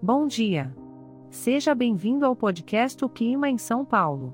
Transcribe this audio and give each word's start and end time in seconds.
Bom 0.00 0.28
dia. 0.28 0.72
Seja 1.28 1.74
bem-vindo 1.74 2.24
ao 2.24 2.36
podcast 2.36 3.04
O 3.04 3.08
Clima 3.08 3.50
em 3.50 3.58
São 3.58 3.84
Paulo. 3.84 4.32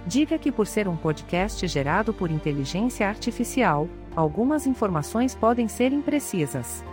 Diga 0.05 0.37
que 0.37 0.51
por 0.51 0.67
ser 0.67 0.89
um 0.89 0.97
podcast 0.97 1.65
gerado 1.69 2.13
por 2.13 2.29
inteligência 2.29 3.07
artificial, 3.07 3.87
algumas 4.13 4.67
informações 4.67 5.33
podem 5.33 5.69
ser 5.69 5.93
imprecisas. 5.93 6.83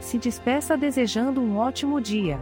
Se 0.00 0.18
despeça 0.18 0.76
desejando 0.76 1.40
um 1.40 1.56
ótimo 1.56 2.00
dia. 2.00 2.40